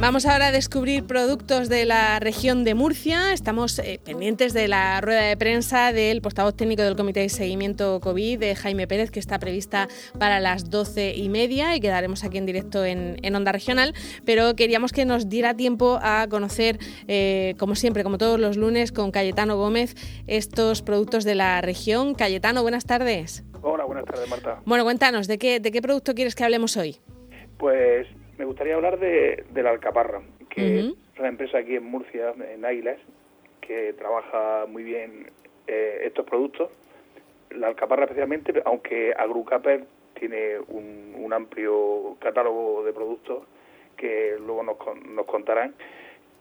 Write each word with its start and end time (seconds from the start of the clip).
Vamos 0.00 0.24
ahora 0.24 0.46
a 0.46 0.50
descubrir 0.50 1.04
productos 1.04 1.68
de 1.68 1.84
la 1.84 2.18
región 2.20 2.64
de 2.64 2.74
Murcia. 2.74 3.34
Estamos 3.34 3.78
eh, 3.78 4.00
pendientes 4.02 4.54
de 4.54 4.66
la 4.66 4.98
rueda 5.02 5.20
de 5.20 5.36
prensa 5.36 5.92
del 5.92 6.22
portavoz 6.22 6.56
técnico 6.56 6.82
del 6.82 6.96
Comité 6.96 7.20
de 7.20 7.28
Seguimiento 7.28 8.00
COVID, 8.00 8.38
de 8.38 8.56
Jaime 8.56 8.88
Pérez, 8.88 9.10
que 9.10 9.20
está 9.20 9.38
prevista 9.38 9.88
para 10.18 10.40
las 10.40 10.70
doce 10.70 11.14
y 11.14 11.28
media 11.28 11.76
y 11.76 11.80
quedaremos 11.80 12.24
aquí 12.24 12.38
en 12.38 12.46
directo 12.46 12.82
en, 12.82 13.34
Onda 13.36 13.52
Regional. 13.52 13.92
Pero 14.24 14.56
queríamos 14.56 14.92
que 14.92 15.04
nos 15.04 15.28
diera 15.28 15.54
tiempo 15.54 15.98
a 16.00 16.26
conocer, 16.30 16.78
eh, 17.06 17.54
como 17.58 17.74
siempre, 17.74 18.02
como 18.02 18.16
todos 18.16 18.40
los 18.40 18.56
lunes, 18.56 18.92
con 18.92 19.10
Cayetano 19.10 19.58
Gómez, 19.58 19.94
estos 20.26 20.80
productos 20.80 21.24
de 21.24 21.34
la 21.34 21.60
región. 21.60 22.14
Cayetano, 22.14 22.62
buenas 22.62 22.86
tardes. 22.86 23.44
Hola, 23.60 23.84
buenas 23.84 24.06
tardes, 24.06 24.26
Marta. 24.30 24.62
Bueno, 24.64 24.84
cuéntanos, 24.84 25.26
¿de 25.26 25.36
qué, 25.36 25.60
de 25.60 25.70
qué 25.70 25.82
producto 25.82 26.14
quieres 26.14 26.34
que 26.34 26.42
hablemos 26.42 26.78
hoy? 26.78 26.96
Pues 27.58 28.06
me 28.40 28.46
gustaría 28.46 28.74
hablar 28.74 28.98
de, 28.98 29.44
la 29.54 29.68
Alcaparra, 29.68 30.22
que 30.48 30.78
es 30.78 30.94
una 31.18 31.28
empresa 31.28 31.58
aquí 31.58 31.76
en 31.76 31.84
Murcia, 31.84 32.32
en 32.54 32.64
Águilas, 32.64 32.96
que 33.60 33.92
trabaja 33.92 34.64
muy 34.66 34.82
bien 34.82 35.26
eh, 35.66 36.04
estos 36.04 36.24
productos. 36.24 36.70
La 37.50 37.66
Alcaparra 37.66 38.04
especialmente, 38.04 38.62
aunque 38.64 39.12
Agrucaper 39.14 39.84
tiene 40.14 40.58
un, 40.68 41.30
amplio 41.34 42.16
catálogo 42.18 42.82
de 42.82 42.92
productos 42.92 43.44
que 43.96 44.36
luego 44.38 44.62
nos, 44.62 44.76
nos 45.04 45.26
contarán. 45.26 45.74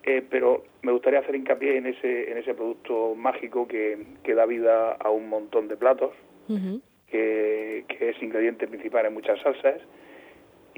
Eh, 0.03 0.23
pero 0.27 0.63
me 0.81 0.93
gustaría 0.93 1.19
hacer 1.19 1.35
hincapié 1.35 1.77
en 1.77 1.85
ese, 1.85 2.31
en 2.31 2.37
ese 2.37 2.53
producto 2.53 3.13
mágico 3.13 3.67
que, 3.67 4.05
que 4.23 4.33
da 4.33 4.45
vida 4.45 4.93
a 4.93 5.09
un 5.09 5.27
montón 5.27 5.67
de 5.67 5.75
platos, 5.75 6.13
que, 6.47 7.83
que, 7.87 8.09
es 8.09 8.23
ingrediente 8.23 8.67
principal 8.67 9.05
en 9.05 9.13
muchas 9.13 9.39
salsas 9.41 9.81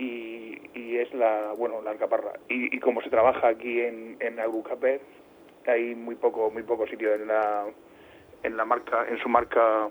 y, 0.02 0.98
es 0.98 1.13
la 1.13 1.54
bueno 1.57 1.82
la 1.82 1.91
alcaparra. 1.91 2.34
Y, 2.49 2.80
como 2.80 3.02
se 3.02 3.10
trabaja 3.10 3.48
aquí 3.48 3.82
en, 3.82 4.18
en 4.20 4.38
hay 5.68 5.96
muy 5.96 6.16
poco 6.16 6.49
muy 6.52 6.63
poco 6.63 6.88
sitio 6.88 7.13
en 7.13 7.27
la 7.27 7.66
en 8.44 8.57
la 8.57 8.66
marca 8.66 9.05
en 9.10 9.18
su 9.20 9.29
marca. 9.29 9.90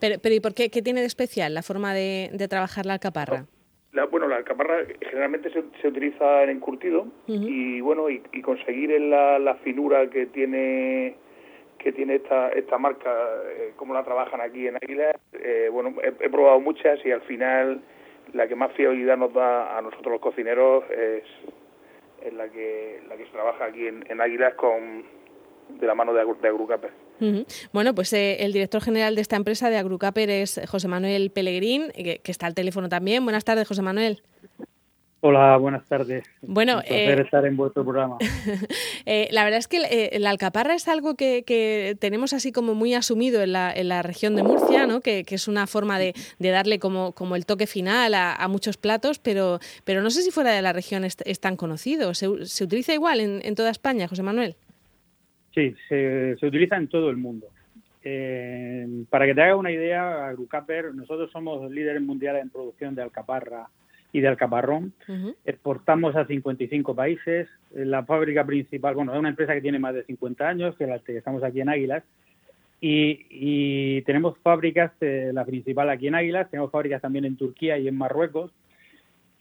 Pero, 0.00 0.16
pero 0.22 0.34
¿y 0.34 0.40
por 0.40 0.54
qué 0.54 0.70
qué 0.70 0.82
tiene 0.82 1.00
de 1.00 1.06
especial 1.06 1.54
la 1.54 1.62
forma 1.62 1.94
de, 1.94 2.30
de 2.32 2.48
trabajar 2.48 2.86
la 2.86 2.94
alcaparra? 2.94 3.46
La, 3.92 4.06
bueno, 4.06 4.26
la 4.26 4.36
alcaparra 4.36 4.86
generalmente 5.00 5.50
se, 5.50 5.62
se 5.80 5.88
utiliza 5.88 6.44
en 6.44 6.50
encurtido 6.50 7.06
y 7.26 7.80
bueno 7.82 8.08
y, 8.08 8.20
conseguir 8.42 8.98
la, 9.00 9.38
la 9.38 9.56
finura 9.56 10.08
que 10.08 10.26
tiene 10.26 11.16
que 11.78 11.92
tiene 11.92 12.16
esta 12.16 12.48
esta 12.50 12.78
marca, 12.78 13.10
eh, 13.56 13.72
como 13.76 13.92
la 13.92 14.02
trabajan 14.02 14.40
aquí 14.40 14.66
en 14.66 14.76
Águila, 14.76 15.14
eh, 15.32 15.68
bueno, 15.70 15.94
he, 16.02 16.30
probado 16.30 16.60
muchas 16.60 17.04
y 17.04 17.10
al 17.10 17.22
final 17.22 17.82
la 18.32 18.48
que 18.48 18.56
más 18.56 18.72
fiabilidad 18.72 19.16
nos 19.16 19.32
da 19.32 19.76
a 19.76 19.82
nosotros 19.82 20.12
los 20.12 20.20
cocineros 20.20 20.84
es, 20.90 21.24
la 22.32 22.48
que 22.48 23.02
la 23.08 23.16
que 23.16 23.24
se 23.24 23.30
trabaja 23.32 23.66
aquí 23.66 23.86
en, 23.86 24.20
Águilas 24.20 24.54
con 24.54 25.04
de 25.68 25.86
la 25.86 25.94
mano 25.94 26.12
de, 26.12 26.24
de 26.40 26.48
Agrucaper. 26.48 26.90
Bueno, 27.72 27.94
pues 27.94 28.12
eh, 28.14 28.38
el 28.40 28.52
director 28.52 28.82
general 28.82 29.14
de 29.14 29.20
esta 29.20 29.36
empresa 29.36 29.70
de 29.70 29.76
Agrucaper 29.76 30.28
es 30.28 30.60
José 30.68 30.88
Manuel 30.88 31.30
Pellegrín, 31.30 31.92
que, 31.92 32.18
que, 32.18 32.32
está 32.32 32.46
al 32.46 32.54
teléfono 32.54 32.88
también. 32.88 33.22
Buenas 33.22 33.44
tardes, 33.44 33.68
José 33.68 33.80
Manuel. 33.80 34.22
Hola, 35.24 35.56
buenas 35.56 35.86
tardes. 35.86 36.24
Bueno, 36.40 36.78
Un 36.78 36.82
placer 36.82 37.20
eh, 37.20 37.22
estar 37.22 37.46
en 37.46 37.56
vuestro 37.56 37.84
programa. 37.84 38.16
eh, 39.06 39.28
la 39.30 39.44
verdad 39.44 39.60
es 39.60 39.68
que 39.68 39.76
eh, 39.88 40.18
la 40.18 40.30
alcaparra 40.30 40.74
es 40.74 40.88
algo 40.88 41.14
que, 41.14 41.44
que, 41.46 41.96
tenemos 42.00 42.32
así 42.32 42.50
como 42.50 42.74
muy 42.74 42.92
asumido 42.94 43.40
en 43.40 43.52
la, 43.52 43.72
en 43.72 43.88
la 43.88 44.02
región 44.02 44.34
de 44.34 44.42
Murcia, 44.42 44.84
¿no? 44.88 45.00
que, 45.00 45.22
que 45.22 45.36
es 45.36 45.46
una 45.46 45.68
forma 45.68 46.00
de, 46.00 46.14
de, 46.40 46.50
darle 46.50 46.80
como, 46.80 47.12
como 47.12 47.36
el 47.36 47.46
toque 47.46 47.68
final 47.68 48.14
a, 48.14 48.34
a, 48.34 48.48
muchos 48.48 48.76
platos, 48.76 49.20
pero, 49.20 49.60
pero 49.84 50.02
no 50.02 50.10
sé 50.10 50.22
si 50.22 50.32
fuera 50.32 50.50
de 50.50 50.60
la 50.60 50.72
región 50.72 51.04
es, 51.04 51.16
es 51.24 51.38
tan 51.38 51.54
conocido. 51.56 52.14
¿Se, 52.14 52.26
¿Se, 52.44 52.64
utiliza 52.64 52.92
igual 52.92 53.20
en, 53.20 53.38
en, 53.44 53.54
toda 53.54 53.70
España, 53.70 54.08
José 54.08 54.24
Manuel? 54.24 54.56
Sí, 55.54 55.72
se, 55.88 56.36
se 56.36 56.46
utiliza 56.46 56.74
en 56.74 56.88
todo 56.88 57.10
el 57.10 57.16
mundo. 57.16 57.46
Eh, 58.02 59.04
para 59.08 59.26
que 59.26 59.36
te 59.36 59.42
haga 59.42 59.54
una 59.54 59.70
idea, 59.70 60.26
Agrucaper, 60.26 60.92
nosotros 60.96 61.30
somos 61.30 61.70
líderes 61.70 62.02
mundiales 62.02 62.42
en 62.42 62.50
producción 62.50 62.96
de 62.96 63.02
alcaparra 63.02 63.68
y 64.12 64.20
de 64.20 64.28
alcaparrón. 64.28 64.92
Exportamos 65.44 66.14
a 66.16 66.26
55 66.26 66.94
países. 66.94 67.48
La 67.72 68.04
fábrica 68.04 68.44
principal, 68.44 68.94
bueno, 68.94 69.12
es 69.12 69.18
una 69.18 69.30
empresa 69.30 69.54
que 69.54 69.62
tiene 69.62 69.78
más 69.78 69.94
de 69.94 70.04
50 70.04 70.46
años, 70.46 70.76
que, 70.76 70.86
la, 70.86 70.98
que 70.98 71.16
estamos 71.16 71.42
aquí 71.42 71.60
en 71.60 71.70
Águilas. 71.70 72.04
Y, 72.80 73.26
y 73.30 74.02
tenemos 74.02 74.36
fábricas, 74.38 74.92
eh, 75.00 75.30
la 75.32 75.44
principal 75.44 75.88
aquí 75.88 76.08
en 76.08 76.16
Águilas, 76.16 76.50
tenemos 76.50 76.70
fábricas 76.70 77.00
también 77.00 77.24
en 77.24 77.36
Turquía 77.36 77.78
y 77.78 77.88
en 77.88 77.96
Marruecos. 77.96 78.50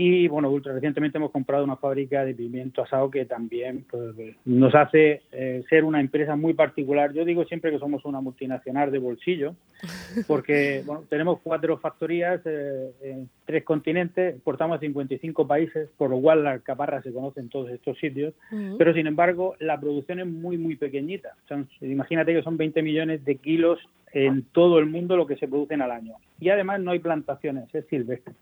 Y 0.04 0.28
bueno, 0.28 0.50
ultra 0.50 0.74
recientemente 0.74 1.20
hemos 1.20 1.30
comprado 1.30 1.64
una 1.64 1.76
fábrica 1.76 2.26
de 2.26 2.34
pimiento 2.34 2.82
asado 2.82 3.12
que 3.12 3.26
también 3.26 3.86
pues, 3.88 4.16
nos 4.46 4.74
hace 4.74 5.22
eh, 5.32 5.64
ser 5.70 5.84
una 5.84 6.02
empresa 6.02 6.36
muy 6.36 6.56
particular. 6.56 7.14
Yo 7.14 7.24
digo 7.24 7.46
siempre 7.46 7.70
que 7.70 7.78
somos 7.78 8.04
una 8.06 8.20
multinacional 8.20 8.92
de 8.92 8.98
bolsillo, 8.98 9.54
porque 10.28 10.82
bueno, 10.88 11.04
tenemos 11.08 11.40
cuatro 11.44 11.78
factorías 11.78 12.42
eh, 12.46 12.90
en 13.04 13.30
tres 13.46 13.64
continentes, 13.64 14.34
exportamos 14.34 14.78
a 14.78 14.80
55 14.80 15.46
países, 15.46 15.88
por 16.00 16.10
lo 16.10 16.20
cual 16.20 16.46
la 16.46 16.58
caparra 16.62 17.04
se 17.04 17.14
conoce 17.14 17.40
en 17.40 17.50
todos 17.50 17.70
estos 17.70 17.96
sitios, 18.00 18.34
pero 18.80 18.96
sin 18.96 19.06
embargo 19.06 19.56
la 19.60 19.80
producción 19.80 20.20
es 20.20 20.26
muy, 20.26 20.58
muy 20.58 20.78
pequeñita. 20.78 21.36
imagínate 21.82 22.34
que 22.34 22.42
son 22.42 22.58
20 22.58 22.82
millones 22.82 23.24
de 23.24 23.36
kilos 23.36 23.78
en 24.14 24.46
todo 24.52 24.80
el 24.80 24.88
mundo 24.88 25.16
lo 25.16 25.28
que 25.28 25.38
se 25.38 25.48
producen 25.48 25.84
al 25.84 25.92
año. 25.92 26.16
Y 26.40 26.50
además 26.50 26.82
no 26.82 26.90
hay 26.90 27.00
plantaciones, 27.00 27.74
es 27.76 27.86
silvestre. 27.86 28.34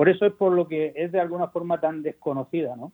Por 0.00 0.08
eso 0.08 0.24
es 0.24 0.32
por 0.32 0.52
lo 0.52 0.66
que 0.66 0.94
es 0.96 1.12
de 1.12 1.20
alguna 1.20 1.48
forma 1.48 1.78
tan 1.78 2.02
desconocida, 2.02 2.74
¿no? 2.74 2.90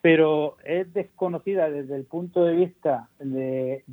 Pero 0.00 0.56
es 0.64 0.92
desconocida 0.92 1.70
desde 1.70 1.94
el 1.94 2.06
punto 2.06 2.44
de 2.44 2.56
vista 2.56 3.08
de, 3.20 3.84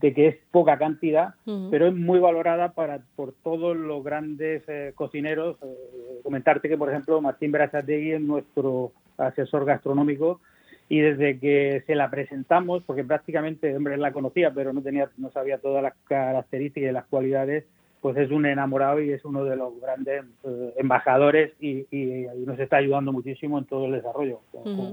que 0.00 0.26
es 0.26 0.36
poca 0.50 0.78
cantidad, 0.78 1.34
pero 1.70 1.88
es 1.88 1.94
muy 1.94 2.18
valorada 2.18 2.72
para 2.72 3.00
por 3.14 3.34
todos 3.44 3.76
los 3.76 4.02
grandes 4.02 4.62
eh, 4.68 4.92
cocineros. 4.94 5.58
Eh, 5.62 6.20
comentarte 6.22 6.66
que, 6.66 6.78
por 6.78 6.88
ejemplo, 6.88 7.20
Martín 7.20 7.52
Berazategui 7.52 8.12
es 8.12 8.22
nuestro 8.22 8.92
asesor 9.18 9.66
gastronómico 9.66 10.40
y 10.88 11.00
desde 11.00 11.38
que 11.38 11.82
se 11.86 11.94
la 11.94 12.08
presentamos, 12.08 12.84
porque 12.84 13.04
prácticamente, 13.04 13.76
hombre, 13.76 13.98
la 13.98 14.14
conocía, 14.14 14.50
pero 14.50 14.72
no 14.72 14.80
tenía, 14.80 15.10
no 15.18 15.30
sabía 15.30 15.58
todas 15.58 15.82
las 15.82 15.92
características 16.04 16.88
y 16.88 16.92
las 16.94 17.04
cualidades, 17.04 17.64
pues 18.06 18.18
es 18.18 18.30
un 18.30 18.46
enamorado 18.46 19.00
y 19.00 19.10
es 19.10 19.24
uno 19.24 19.42
de 19.42 19.56
los 19.56 19.80
grandes 19.80 20.22
eh, 20.44 20.74
embajadores 20.76 21.54
y, 21.60 21.88
nos 22.46 22.56
está 22.60 22.76
ayudando 22.76 23.12
muchísimo 23.12 23.58
en 23.58 23.64
todo 23.64 23.86
el 23.86 23.94
desarrollo, 23.94 24.42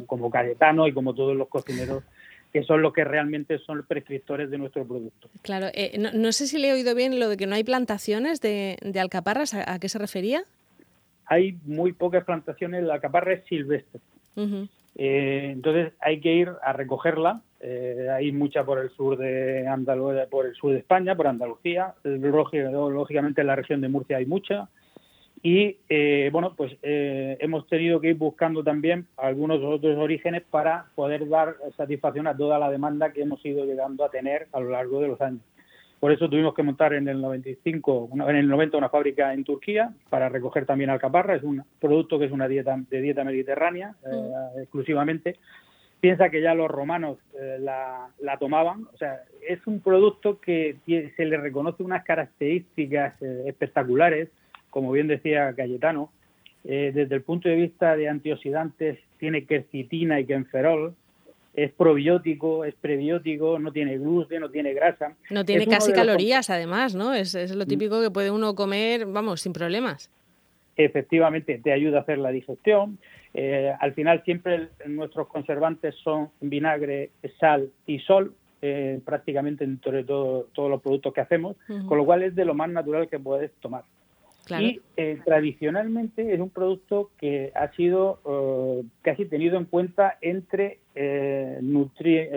como, 0.07 0.31
Cayetano 0.31 0.87
y 0.87 0.93
como 0.93 1.13
todos 1.13 1.37
los 1.37 1.47
cocineros 1.47 2.03
que 2.51 2.63
son 2.63 2.81
los 2.81 2.91
que 2.91 3.03
realmente 3.03 3.59
son 3.59 3.85
prescriptores 3.87 4.49
de 4.49 4.57
nuestro 4.57 4.83
producto. 4.87 5.29
Claro, 5.43 5.67
eh, 5.75 5.95
no, 5.99 6.31
sé 6.31 6.47
si 6.47 6.57
le 6.57 6.69
he 6.69 6.73
oído 6.73 6.95
bien 6.95 7.19
lo 7.19 7.29
de 7.29 7.37
que 7.37 7.45
no 7.45 7.53
hay 7.53 7.63
plantaciones 7.63 8.41
de, 8.41 8.79
alcaparras, 8.99 9.53
¿a, 9.53 9.77
qué 9.77 9.89
se 9.89 9.99
refería? 9.99 10.43
Hay 11.27 11.59
muy 11.65 11.93
pocas 11.93 12.23
plantaciones, 12.23 12.83
la 12.83 12.95
alcaparra 12.95 13.33
es 13.33 13.45
silvestre. 13.45 14.01
Eh, 14.95 15.49
entonces 15.51 15.93
hay 15.99 16.19
que 16.19 16.33
ir 16.33 16.49
a 16.63 16.73
recogerla. 16.73 17.43
Eh, 17.63 18.07
hay 18.11 18.31
mucha 18.31 18.65
por 18.65 18.79
el 18.79 18.89
sur 18.91 19.17
de 19.17 19.67
Andalucía, 19.67 20.27
por 20.29 20.45
el 20.45 20.53
sur 20.53 20.73
de 20.73 20.79
España, 20.79 21.15
por 21.15 21.27
Andalucía. 21.27 21.93
Lógicamente 22.03 23.41
en 23.41 23.47
la 23.47 23.55
región 23.55 23.81
de 23.81 23.89
Murcia 23.89 24.17
hay 24.17 24.25
mucha. 24.25 24.67
Y 25.41 25.77
eh, 25.89 26.29
bueno, 26.31 26.55
pues 26.55 26.77
hemos 26.81 27.67
tenido 27.67 27.99
que 27.99 28.09
ir 28.09 28.15
buscando 28.15 28.63
también 28.63 29.07
algunos 29.17 29.61
otros 29.61 29.97
orígenes 29.97 30.43
para 30.49 30.85
poder 30.95 31.27
dar 31.27 31.55
satisfacción 31.75 32.27
a 32.27 32.37
toda 32.37 32.59
la 32.59 32.69
demanda 32.69 33.11
que 33.11 33.21
hemos 33.23 33.45
ido 33.45 33.65
llegando 33.65 34.05
a 34.05 34.09
tener 34.09 34.47
a 34.51 34.59
lo 34.59 34.69
largo 34.69 35.01
de 35.01 35.07
los 35.07 35.21
años. 35.21 35.41
Por 36.03 36.11
eso 36.11 36.27
tuvimos 36.27 36.53
que 36.53 36.63
montar 36.63 36.93
en 36.93 37.07
el 37.07 37.21
95, 37.21 38.09
en 38.27 38.35
el 38.35 38.49
90 38.49 38.77
una 38.77 38.89
fábrica 38.89 39.33
en 39.33 39.45
Turquía 39.45 39.93
para 40.09 40.27
recoger 40.27 40.65
también 40.65 40.89
alcaparra. 40.89 41.37
Es 41.37 41.43
un 41.43 41.63
producto 41.79 42.19
que 42.19 42.25
es 42.25 42.31
una 42.33 42.49
dieta 42.49 42.75
de 42.89 42.99
dieta 42.99 43.23
mediterránea 43.23 43.95
eh, 44.05 44.09
mm. 44.09 44.59
exclusivamente. 44.63 45.37
Piensa 46.03 46.29
que 46.29 46.41
ya 46.41 46.53
los 46.53 46.69
romanos 46.69 47.17
eh, 47.39 47.59
la, 47.61 48.37
tomaban. 48.37 48.89
O 48.93 48.97
sea, 48.97 49.23
es 49.47 49.65
un 49.65 49.79
producto 49.79 50.37
que 50.41 50.75
se 50.85 51.23
le 51.23 51.37
reconoce 51.37 51.81
unas 51.81 52.03
características 52.03 53.21
eh, 53.21 53.43
espectaculares, 53.47 54.27
como 54.69 54.91
bien 54.91 55.07
decía 55.07 55.53
Cayetano. 55.55 56.11
desde 56.65 57.15
el 57.15 57.21
punto 57.21 57.47
de 57.47 57.55
vista 57.55 57.95
de 57.95 58.09
antioxidantes, 58.09 58.99
tiene 59.17 59.45
quercitina 59.45 60.19
y 60.19 60.25
quenferol, 60.25 60.93
es 61.53 61.71
probiótico, 61.71 62.65
es 62.65 62.75
prebiótico, 62.75 63.57
no 63.57 63.71
tiene 63.71 63.97
gluten, 63.97 64.41
no 64.41 64.49
tiene 64.49 64.73
grasa. 64.73 65.15
No 65.29 65.45
tiene 65.45 65.67
casi 65.67 65.93
calorías, 65.93 66.49
además, 66.49 66.95
¿no? 66.95 67.13
Es, 67.13 67.33
es 67.33 67.55
lo 67.55 67.63
mm. 67.63 67.67
típico 67.69 68.01
que 68.01 68.11
puede 68.11 68.29
uno 68.29 68.55
comer, 68.55 69.05
vamos, 69.05 69.39
sin 69.39 69.53
problemas. 69.53 70.11
Efectivamente, 70.75 71.59
te 71.63 71.71
ayuda 71.71 71.99
a 71.99 72.01
hacer 72.01 72.17
la 72.17 72.31
digestión. 72.31 72.97
Eh, 73.33 73.73
al 73.79 73.93
final 73.93 74.23
siempre 74.23 74.69
nuestros 74.85 75.27
conservantes 75.27 75.95
son 76.03 76.29
vinagre, 76.41 77.11
sal 77.39 77.69
y 77.85 77.99
sol, 77.99 78.33
eh, 78.61 78.99
prácticamente 79.05 79.63
entre 79.63 80.03
todo, 80.03 80.47
todos 80.53 80.69
los 80.69 80.81
productos 80.81 81.13
que 81.13 81.21
hacemos, 81.21 81.57
con 81.87 81.97
lo 81.97 82.05
cual 82.05 82.23
es 82.23 82.35
de 82.35 82.45
lo 82.45 82.53
más 82.53 82.69
natural 82.69 83.09
que 83.09 83.19
puedes 83.19 83.51
tomar. 83.59 83.83
Y 84.49 84.81
eh, 84.97 85.19
tradicionalmente 85.23 86.33
es 86.33 86.39
un 86.39 86.49
producto 86.49 87.11
que 87.17 87.51
ha 87.55 87.71
sido 87.71 88.19
eh, 88.25 88.85
casi 89.01 89.25
tenido 89.25 89.57
en 89.57 89.65
cuenta 89.65 90.17
entre 90.21 90.79
eh, 90.95 91.59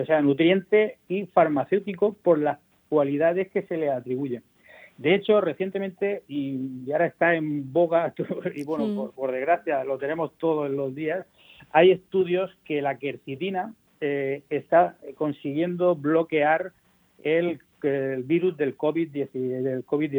o 0.01 0.07
sea, 0.07 0.21
nutriente 0.23 0.99
y 1.09 1.27
farmacéutico 1.27 2.15
por 2.23 2.39
las 2.39 2.59
cualidades 2.89 3.51
que 3.51 3.63
se 3.63 3.77
le 3.77 3.91
atribuyen. 3.91 4.43
De 4.99 5.15
hecho, 5.15 5.41
recientemente, 5.41 6.23
y 6.29 6.91
ahora 6.93 7.07
está 7.07 7.35
en 7.35 7.73
boga, 7.73 8.15
y 8.55 8.65
bueno, 8.65 9.13
por, 9.15 9.33
desgracia 9.33 9.85
lo 9.85 9.99
tenemos 9.99 10.33
todos 10.39 10.71
los 10.71 10.95
días, 10.95 11.27
hay 11.71 11.91
estudios 11.91 12.51
que 12.65 12.83
la 12.83 12.99
quercitina 12.99 13.75
está 14.01 14.97
consiguiendo 15.17 15.97
bloquear 15.97 16.73
el 17.25 17.61
el 17.87 18.23
virus 18.23 18.57
del 18.57 18.77
COVID-19. 18.77 19.63
Del 19.63 19.85
COVID 19.85 20.17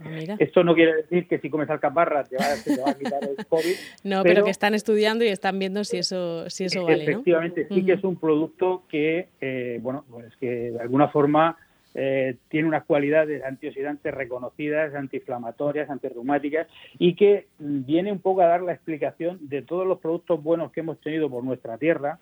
ah, 0.00 0.36
Esto 0.38 0.64
no 0.64 0.74
quiere 0.74 0.96
decir 0.96 1.26
que 1.26 1.38
si 1.38 1.50
comes 1.50 1.68
alcaparra 1.70 2.24
te 2.24 2.36
va, 2.36 2.44
te 2.64 2.80
va 2.80 2.90
a 2.90 2.94
quitar 2.94 3.20
el 3.24 3.46
COVID. 3.46 3.74
no, 4.04 4.22
pero, 4.22 4.44
que 4.44 4.50
están 4.50 4.74
estudiando 4.74 5.24
y 5.24 5.28
están 5.28 5.58
viendo 5.58 5.84
si 5.84 5.98
eso, 5.98 6.48
si 6.48 6.64
eso 6.64 6.84
vale. 6.84 7.04
Efectivamente, 7.04 7.66
sí 7.68 7.84
que 7.84 7.92
es 7.92 8.04
un 8.04 8.16
producto 8.16 8.84
que, 8.88 9.28
eh, 9.40 9.78
bueno, 9.82 10.04
pues 10.10 10.36
que 10.36 10.72
de 10.72 10.80
alguna 10.80 11.08
forma 11.08 11.56
eh, 11.94 12.36
tiene 12.48 12.68
unas 12.68 12.84
cualidades 12.84 13.42
antioxidantes 13.44 14.14
reconocidas, 14.14 14.94
antiinflamatorias, 14.94 15.90
antirreumáticas 15.90 16.68
y 16.98 17.14
que 17.14 17.48
viene 17.58 18.12
un 18.12 18.20
poco 18.20 18.42
a 18.42 18.46
dar 18.46 18.62
la 18.62 18.72
explicación 18.72 19.38
de 19.48 19.62
todos 19.62 19.86
los 19.86 19.98
productos 19.98 20.42
buenos 20.42 20.70
que 20.72 20.80
hemos 20.80 21.00
tenido 21.00 21.28
por 21.28 21.42
nuestra 21.42 21.78
tierra 21.78 22.18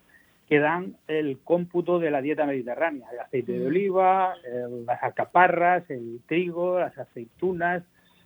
que 0.47 0.59
dan 0.59 0.95
el 1.07 1.37
cómputo 1.43 1.99
de 1.99 2.09
la 2.09 2.23
dieta 2.23 2.47
mediterránea, 2.47 3.07
el 3.13 3.19
aceite 3.19 3.51
de 3.51 3.65
mm. 3.65 3.67
oliva, 3.67 4.33
las 4.87 5.03
alcaparras, 5.03 5.87
el 5.91 6.21
trigo, 6.25 6.79
las 6.79 6.97
aceitunas, 6.97 7.83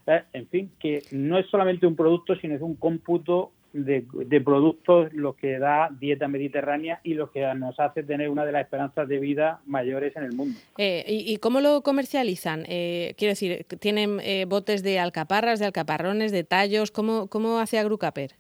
eh, 0.08 0.24
en 0.32 0.48
fin, 0.48 0.72
que 0.80 1.04
no 1.12 1.38
es 1.38 1.46
solamente 1.48 1.86
un 1.86 1.98
producto, 1.98 2.36
sino 2.38 2.56
es 2.56 2.62
un 2.62 2.76
cómputo 2.76 3.52
de, 3.74 4.42
productos 4.42 5.12
lo 5.14 5.36
que 5.36 5.60
da 5.60 5.90
dieta 6.00 6.28
mediterránea 6.28 7.00
y 7.04 7.16
lo 7.16 7.32
que 7.32 7.42
nos 7.56 7.80
hace 7.80 8.04
tener 8.04 8.30
una 8.30 8.46
de 8.46 8.52
las 8.52 8.64
esperanzas 8.64 9.08
de 9.08 9.20
vida 9.20 9.62
mayores 9.66 10.16
en 10.16 10.24
el 10.24 10.34
mundo. 10.34 10.60
Eh, 10.78 11.04
¿y, 11.08 11.38
cómo 11.38 11.60
lo 11.60 11.82
comercializan? 11.82 12.66
Eh, 12.68 13.16
quiero 13.18 13.32
decir, 13.32 13.66
¿tienen 13.80 14.20
botes 14.48 14.84
de 14.84 15.00
alcaparras, 15.00 15.60
de 15.60 15.66
alcaparrones, 15.66 16.32
de 16.32 16.44
tallos? 16.44 16.92
¿Cómo, 16.92 17.28
cómo 17.28 17.60
hace 17.60 17.80
Agrucaper? 17.80 18.36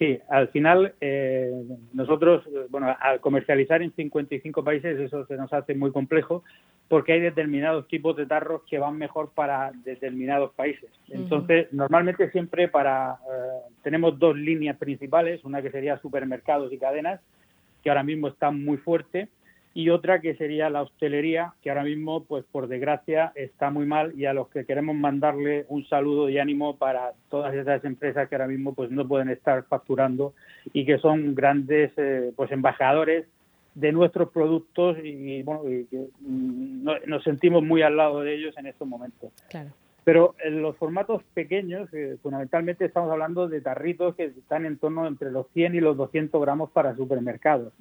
Sí, 0.00 0.18
al 0.30 0.48
final 0.48 0.94
eh, 1.02 1.52
nosotros, 1.92 2.42
bueno, 2.70 2.96
al 2.98 3.20
comercializar 3.20 3.82
en 3.82 3.92
55 3.92 4.64
países 4.64 4.98
eso 4.98 5.26
se 5.26 5.36
nos 5.36 5.52
hace 5.52 5.74
muy 5.74 5.92
complejo 5.92 6.42
porque 6.88 7.12
hay 7.12 7.20
determinados 7.20 7.86
tipos 7.86 8.16
de 8.16 8.24
tarros 8.24 8.62
que 8.62 8.78
van 8.78 8.96
mejor 8.96 9.30
para 9.34 9.72
determinados 9.84 10.54
países. 10.54 10.88
Entonces, 11.10 11.70
normalmente 11.70 12.30
siempre 12.30 12.68
para 12.68 13.12
eh, 13.12 13.72
tenemos 13.82 14.18
dos 14.18 14.38
líneas 14.38 14.78
principales, 14.78 15.44
una 15.44 15.60
que 15.60 15.70
sería 15.70 15.98
supermercados 15.98 16.72
y 16.72 16.78
cadenas, 16.78 17.20
que 17.82 17.90
ahora 17.90 18.02
mismo 18.02 18.28
están 18.28 18.64
muy 18.64 18.78
fuerte, 18.78 19.28
y 19.72 19.90
otra 19.90 20.20
que 20.20 20.34
sería 20.34 20.68
la 20.68 20.82
hostelería, 20.82 21.54
que 21.62 21.70
ahora 21.70 21.84
mismo, 21.84 22.24
pues 22.24 22.44
por 22.50 22.66
desgracia, 22.66 23.32
está 23.36 23.70
muy 23.70 23.86
mal 23.86 24.12
y 24.18 24.26
a 24.26 24.34
los 24.34 24.48
que 24.48 24.64
queremos 24.64 24.96
mandarle 24.96 25.64
un 25.68 25.86
saludo 25.86 26.28
y 26.28 26.38
ánimo 26.38 26.76
para 26.76 27.12
todas 27.28 27.54
esas 27.54 27.84
empresas 27.84 28.28
que 28.28 28.34
ahora 28.34 28.48
mismo 28.48 28.74
pues 28.74 28.90
no 28.90 29.06
pueden 29.06 29.28
estar 29.28 29.62
facturando 29.64 30.34
y 30.72 30.84
que 30.84 30.98
son 30.98 31.34
grandes 31.34 31.92
eh, 31.96 32.32
pues 32.34 32.50
embajadores 32.50 33.26
de 33.74 33.92
nuestros 33.92 34.30
productos 34.30 34.98
y, 35.04 35.42
bueno 35.44 35.62
mm, 35.62 36.88
nos 37.06 37.22
sentimos 37.22 37.62
muy 37.62 37.82
al 37.82 37.96
lado 37.96 38.22
de 38.22 38.34
ellos 38.34 38.56
en 38.58 38.66
estos 38.66 38.88
momentos. 38.88 39.30
Pero 40.02 40.34
en 40.42 40.62
los 40.62 40.76
formatos 40.76 41.22
pequeños, 41.34 41.92
eh, 41.92 42.16
fundamentalmente 42.22 42.86
estamos 42.86 43.12
hablando 43.12 43.48
de 43.48 43.60
tarritos 43.60 44.16
que 44.16 44.24
están 44.24 44.64
en 44.64 44.78
torno 44.78 45.06
entre 45.06 45.30
los 45.30 45.46
100 45.52 45.74
y 45.76 45.80
los 45.80 45.96
200 45.96 46.40
gramos 46.40 46.70
para 46.70 46.96
supermercados. 46.96 47.72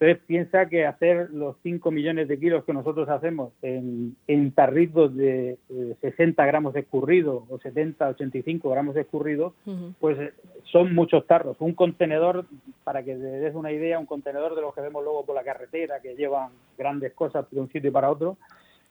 Entonces 0.00 0.24
piensa 0.26 0.64
que 0.64 0.86
hacer 0.86 1.28
los 1.30 1.56
5 1.62 1.90
millones 1.90 2.26
de 2.26 2.40
kilos 2.40 2.64
que 2.64 2.72
nosotros 2.72 3.06
hacemos 3.10 3.52
en, 3.60 4.16
tarritos 4.52 5.14
de 5.14 5.58
60 6.00 6.46
gramos 6.46 6.74
escurrido 6.74 7.44
o 7.50 7.58
70, 7.58 8.08
85 8.08 8.70
gramos 8.70 8.96
escurrido, 8.96 9.52
pues 9.98 10.18
eh, 10.18 10.32
son 10.72 10.94
muchos 10.94 11.26
tarros. 11.26 11.58
Un 11.60 11.74
contenedor, 11.74 12.46
para 12.82 13.02
que 13.02 13.14
te 13.14 13.20
des 13.20 13.54
una 13.54 13.72
idea, 13.72 13.98
un 13.98 14.06
contenedor 14.06 14.54
de 14.54 14.62
los 14.62 14.74
que 14.74 14.80
vemos 14.80 15.04
luego 15.04 15.26
por 15.26 15.34
la 15.34 15.44
carretera, 15.44 16.00
que 16.00 16.16
llevan 16.16 16.48
grandes 16.78 17.12
cosas 17.12 17.44
de 17.50 17.60
un 17.60 17.70
sitio 17.70 17.92
para 17.92 18.10
otro, 18.10 18.38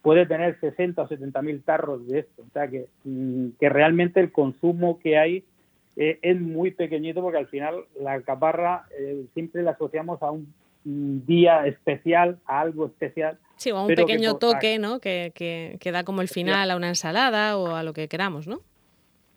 puede 0.04 0.28
tener 0.28 0.60
60 0.60 1.02
o 1.02 1.08
70 1.08 1.42
mil 1.42 1.64
tarros 1.64 2.08
de 2.08 2.20
esto. 2.20 2.44
O 2.48 2.52
sea 2.54 2.68
que, 2.68 2.86
mm, 3.04 3.54
que 3.60 3.68
realmente 3.68 4.20
el 4.20 4.32
consumo 4.32 5.00
que 5.00 5.18
hay 5.18 5.44
eh, 5.96 6.20
es 6.22 6.40
muy 6.40 6.70
pequeñito 6.70 7.24
porque 7.24 7.40
al 7.40 7.48
final 7.48 7.86
la 8.00 8.12
alcaparra 8.12 8.86
eh, 8.96 9.26
siempre 9.34 9.64
la 9.64 9.72
asociamos 9.72 10.22
a 10.22 10.30
un 10.30 10.54
día 10.84 11.66
especial, 11.66 12.40
a 12.46 12.62
algo 12.62 12.88
especial. 12.88 13.38
Sí, 13.58 13.72
o 13.72 13.78
a 13.78 13.82
un 13.82 13.94
pequeño 13.94 14.36
toque, 14.38 14.80
¿no? 14.80 15.00
Que, 15.00 15.32
que, 15.34 15.92
da 15.92 16.04
como 16.04 16.22
el 16.22 16.30
final 16.30 16.72
a 16.72 16.76
una 16.76 16.90
ensalada 16.90 17.58
o 17.58 17.76
a 17.76 17.84
lo 17.84 17.94
que 17.94 18.08
queramos, 18.08 18.48
¿no? 18.48 18.62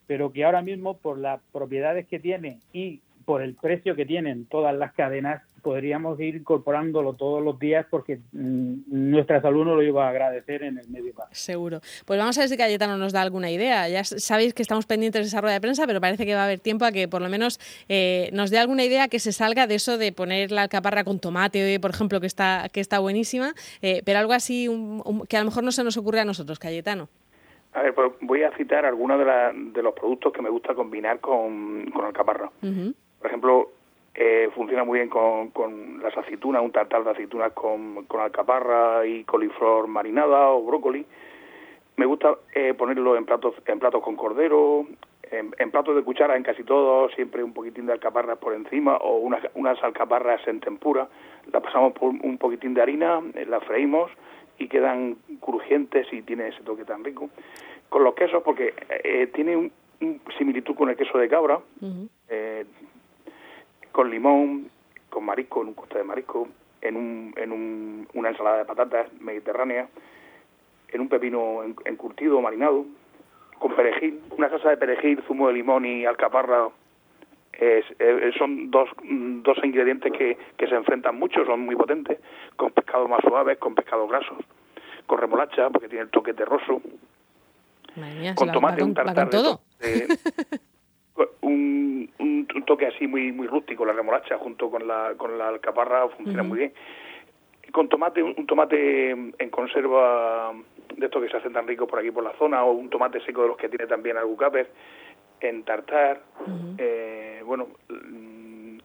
Pero 0.06 0.32
que 0.32 0.44
ahora 0.44 0.62
mismo, 0.62 0.96
por 0.98 1.18
las 1.18 1.40
propiedades 1.52 2.06
que 2.06 2.20
tiene 2.20 2.60
y 2.72 3.00
por 3.24 3.42
el 3.42 3.54
precio 3.54 3.96
que 3.96 4.06
tienen 4.06 4.46
todas 4.46 4.74
las 4.76 4.92
cadenas, 4.92 5.42
podríamos 5.62 6.19
ir 6.20 6.37
incorporándolo 6.37 7.14
todos 7.14 7.43
los 7.43 7.59
días 7.59 7.87
porque 7.88 8.19
mm, 8.32 8.82
nuestra 8.87 9.41
salud 9.41 9.64
nos 9.64 9.76
lo 9.76 9.82
iba 9.82 10.06
a 10.06 10.11
agradecer 10.11 10.62
en 10.64 10.79
el 10.79 10.88
medio 10.88 11.14
plazo. 11.14 11.31
Seguro. 11.32 11.81
Pues 12.05 12.19
vamos 12.19 12.37
a 12.37 12.43
ver 12.43 12.49
si 12.49 12.56
Cayetano 12.56 12.99
nos 12.99 13.12
da 13.12 13.23
alguna 13.23 13.50
idea. 13.50 13.88
Ya 13.88 14.05
sabéis 14.05 14.55
que 14.55 14.62
estamos 14.62 14.87
pendientes 14.87 15.23
de 15.23 15.29
esa 15.29 15.41
rueda 15.41 15.55
de 15.55 15.61
prensa, 15.61 15.87
pero 15.87 16.00
parece 16.00 16.26
que 16.26 16.35
va 16.35 16.43
a 16.43 16.44
haber 16.44 16.61
tiempo 16.61 16.85
a 16.85 16.93
que 16.93 17.09
por 17.09 17.23
lo 17.23 17.29
menos 17.29 17.61
eh, 17.88 18.29
nos 18.32 18.50
dé 18.50 18.59
alguna 18.59 18.85
idea 18.85 19.09
que 19.09 19.19
se 19.19 19.32
salga 19.32 19.67
de 19.67 19.76
eso 19.76 19.99
de 19.99 20.12
poner 20.12 20.50
la 20.50 20.62
alcaparra 20.62 21.05
con 21.05 21.20
tomate, 21.20 21.79
por 21.81 21.91
ejemplo, 21.91 22.20
que 22.20 22.26
está, 22.26 22.69
que 22.73 22.81
está 22.81 22.99
buenísima, 22.99 23.55
eh, 23.81 24.03
pero 24.05 24.19
algo 24.19 24.32
así 24.32 24.69
que 25.29 25.37
a 25.37 25.41
lo 25.41 25.47
mejor 25.47 25.64
no 25.64 25.73
se 25.73 25.85
nos 25.85 25.97
ocurre 25.97 26.20
a 26.20 26.25
nosotros, 26.25 26.59
Cayetano. 26.59 27.09
A 27.75 27.82
ver, 27.82 27.94
pues 27.94 28.12
voy 28.20 28.43
a 28.43 28.55
citar 28.56 28.85
algunos 28.85 29.19
de, 29.19 29.82
los 29.82 29.94
productos 29.94 30.32
que 30.32 30.43
me 30.43 30.50
gusta 30.50 30.75
combinar 30.75 31.20
con, 31.20 31.91
con 31.91 32.05
alcaparra. 32.05 32.50
Por 32.61 33.26
ejemplo, 33.26 33.70
eh, 34.14 34.50
funciona 34.55 34.85
muy 34.85 34.99
bien 34.99 35.09
con, 35.09 35.50
con, 35.50 36.03
las 36.03 36.17
aceitunas, 36.17 36.62
un 36.62 36.73
tartar 36.73 37.05
de 37.05 37.11
aceitunas 37.11 37.53
con, 37.53 38.05
con 38.05 38.20
alcaparra 38.20 39.06
y 39.06 39.25
coliflor 39.25 39.87
marinada 39.87 40.50
o 40.50 40.62
brócoli. 40.62 41.05
Me 41.97 42.06
gusta 42.06 42.37
eh, 42.55 42.75
ponerlo 42.75 43.17
en 43.17 43.25
platos, 43.25 43.55
en 43.67 43.79
platos 43.79 44.03
con 44.03 44.17
cordero, 44.17 44.87
en, 45.31 45.70
platos 45.70 45.97
de 45.97 46.03
cuchara, 46.03 46.37
en 46.37 46.43
casi 46.43 46.62
todos, 46.62 47.12
siempre 47.14 47.42
un 47.42 47.54
poquitín 47.54 47.87
de 47.87 47.92
alcaparras 47.92 48.38
por 48.38 48.54
encima 48.54 48.97
o 48.97 49.16
unas, 49.16 49.42
unas 49.54 49.83
alcaparras 49.83 50.47
en 50.47 50.61
tempura. 50.61 51.09
Las 51.50 51.62
pasamos 51.62 51.92
por 51.95 52.11
un 52.11 52.38
poquitín 52.38 52.75
de 52.75 52.83
harina, 52.83 53.21
eh, 53.35 53.47
las 53.47 53.64
freímos 53.64 54.11
y 54.59 54.69
quedan 54.69 55.16
crujientes 55.40 56.07
y 56.12 56.23
tiene 56.23 56.49
ese 56.49 56.62
toque 56.62 56.85
tan 56.85 57.02
rico. 57.02 57.31
Con 57.88 58.04
los 58.04 58.14
quesos, 58.14 58.42
porque 58.42 58.75
eh, 59.04 59.26
tiene 59.35 59.57
un, 59.57 59.73
similitud 60.37 60.75
con 60.75 60.90
el 60.90 60.97
queso 60.97 61.16
de 61.16 61.28
cabra, 61.28 61.61
con 63.92 64.11
limón, 64.11 64.70
con 65.11 65.25
marisco, 65.25 65.62
en 65.62 65.68
un 65.68 65.75
coste 65.75 65.99
de 65.99 66.04
marisco, 66.04 66.49
en, 66.80 66.96
un, 66.96 67.34
en 67.37 67.52
un, 67.52 68.08
una 68.14 68.30
ensalada 68.30 68.58
de 68.58 68.64
patatas 68.64 69.12
mediterránea, 69.20 69.88
en 70.88 71.00
un 71.00 71.08
pepino 71.08 71.62
encurtido, 71.84 72.40
marinado, 72.40 72.84
con 73.58 73.76
perejil, 73.76 74.20
una 74.37 74.50
salsa 74.50 74.70
de 74.70 74.76
perejil, 74.76 75.22
zumo 75.26 75.49
de 75.49 75.54
limón 75.54 75.84
y 75.84 76.04
alcaparra. 76.04 76.68
Es, 77.52 77.84
son 78.38 78.70
dos, 78.70 78.88
dos 79.02 79.58
ingredientes 79.62 80.11
que, 80.12 80.37
que 80.56 80.66
se 80.66 80.75
enfrentan 80.75 81.16
mucho, 81.16 81.44
son 81.44 81.61
muy 81.61 81.76
potentes, 81.76 82.18
con 82.56 82.72
pescados 82.72 83.08
más 83.08 83.20
suaves, 83.20 83.58
con 83.58 83.75
pescados 83.75 84.11
grasos, 84.11 84.38
con 85.06 85.18
remolacha, 85.18 85.68
porque 85.70 85.88
tiene 85.88 86.04
el 86.04 86.11
toque 86.11 86.32
terroso, 86.32 86.80
con 88.34 88.50
tomate, 88.50 88.82
un 88.82 88.94
tartar 88.94 89.28
de, 89.28 90.18
un, 91.42 92.11
un, 92.19 92.64
toque 92.64 92.87
así 92.87 93.07
muy 93.07 93.33
muy 93.33 93.47
rústico, 93.47 93.85
la 93.85 93.92
remolacha 93.92 94.38
junto 94.38 94.71
con 94.71 94.87
la, 94.87 95.14
con 95.16 95.37
la 95.37 95.49
alcaparra 95.49 96.09
funciona 96.09 96.42
muy 96.42 96.59
bien. 96.59 96.73
Con 97.73 97.88
tomate, 97.88 98.23
un, 98.23 98.47
tomate 98.47 99.11
en 99.11 99.50
conserva 99.50 100.52
de 100.97 101.07
estos 101.07 101.23
que 101.23 101.28
se 101.28 101.37
hacen 101.37 101.52
tan 101.52 101.66
ricos 101.66 101.88
por 101.88 101.99
aquí 101.99 102.11
por 102.11 102.25
la 102.25 102.33
zona, 102.38 102.64
o 102.64 102.73
un 102.73 102.90
tomate 102.90 103.21
seco 103.21 103.42
de 103.42 103.49
los 103.49 103.57
que 103.57 103.69
tiene 103.69 103.87
también 103.87 104.16
Albucaper, 104.16 104.69
en 105.40 105.64
tartar, 105.64 106.21
eh, 106.78 107.42
bueno, 107.45 107.69
mm, 107.88 108.78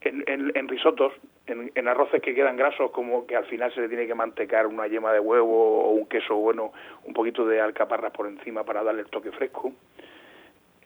en, 0.00 0.52
en, 0.54 0.68
risotos, 0.68 1.12
en, 1.46 1.70
en, 1.74 1.88
arroces 1.88 2.20
que 2.22 2.34
quedan 2.34 2.56
grasos, 2.56 2.90
como 2.90 3.26
que 3.26 3.36
al 3.36 3.44
final 3.44 3.72
se 3.72 3.82
le 3.82 3.88
tiene 3.88 4.06
que 4.06 4.14
mantecar 4.14 4.66
una 4.66 4.86
yema 4.86 5.12
de 5.12 5.20
huevo 5.20 5.84
o 5.84 5.90
un 5.90 6.06
queso 6.06 6.34
bueno, 6.36 6.72
un 7.04 7.12
poquito 7.12 7.46
de 7.46 7.60
alcaparras 7.60 8.12
por 8.12 8.26
encima 8.26 8.64
para 8.64 8.82
darle 8.82 9.02
el 9.02 9.10
toque 9.10 9.30
fresco. 9.30 9.72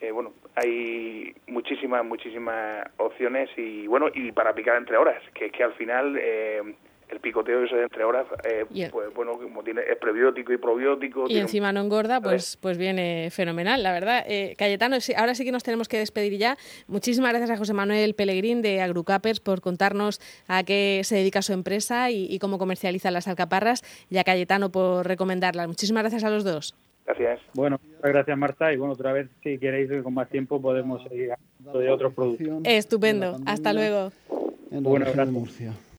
Eh, 0.00 0.10
bueno, 0.10 0.34
hay 0.54 1.34
muchísimas, 1.46 2.04
muchísimas 2.04 2.86
opciones 2.98 3.48
y 3.56 3.86
bueno, 3.86 4.08
y 4.12 4.32
para 4.32 4.54
picar 4.54 4.76
entre 4.76 4.96
horas, 4.96 5.22
que 5.34 5.46
es 5.46 5.52
que 5.52 5.64
al 5.64 5.72
final 5.74 6.16
eh, 6.20 6.62
el 7.08 7.20
picoteo 7.20 7.64
ese 7.64 7.76
de 7.76 7.82
entre 7.84 8.04
horas, 8.04 8.26
eh, 8.44 8.64
pues 8.90 9.14
bueno, 9.14 9.32
como 9.32 9.62
tiene 9.62 9.82
es 9.82 9.96
prebiótico 9.98 10.52
y 10.52 10.58
probiótico. 10.58 11.26
Y 11.28 11.38
encima 11.38 11.72
no 11.72 11.80
engorda, 11.80 12.20
pues, 12.20 12.56
pues 12.56 12.78
viene 12.78 13.30
fenomenal, 13.30 13.82
la 13.82 13.92
verdad. 13.92 14.24
Eh, 14.26 14.54
Cayetano, 14.58 14.96
ahora 15.16 15.34
sí 15.34 15.44
que 15.44 15.52
nos 15.52 15.62
tenemos 15.62 15.88
que 15.88 15.98
despedir 15.98 16.36
ya. 16.38 16.56
Muchísimas 16.88 17.30
gracias 17.30 17.50
a 17.50 17.56
José 17.56 17.74
Manuel 17.74 18.14
Pellegrín 18.14 18.60
de 18.62 18.80
Agrucapers 18.80 19.40
por 19.40 19.60
contarnos 19.60 20.20
a 20.48 20.64
qué 20.64 21.02
se 21.04 21.16
dedica 21.16 21.42
su 21.42 21.52
empresa 21.52 22.10
y, 22.10 22.36
cómo 22.38 22.58
comercializa 22.58 23.10
las 23.10 23.28
alcaparras 23.28 23.82
y 24.10 24.18
a 24.18 24.24
Cayetano 24.24 24.70
por 24.70 25.06
recomendarlas. 25.06 25.68
Muchísimas 25.68 26.02
gracias 26.02 26.24
a 26.24 26.30
los 26.30 26.44
dos. 26.44 26.74
Gracias. 27.06 27.40
Bueno, 27.54 27.78
muchas 27.82 28.12
gracias 28.12 28.38
Marta 28.38 28.72
y 28.72 28.76
bueno, 28.76 28.94
otra 28.94 29.12
vez 29.12 29.28
si 29.42 29.58
queréis 29.58 30.02
con 30.02 30.12
más 30.12 30.28
tiempo 30.28 30.60
podemos 30.60 31.02
seguir 31.04 31.32
hablando 31.32 31.78
de 31.78 31.90
otros 31.90 32.12
productos. 32.12 32.60
Estupendo. 32.64 33.38
Hasta 33.46 33.72
luego. 33.72 34.12
En 34.70 34.82
Murcia. 35.32 35.72